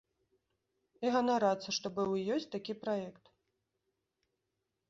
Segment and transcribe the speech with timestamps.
[1.07, 3.25] І ганарацца, што быў і ёсць такі праект.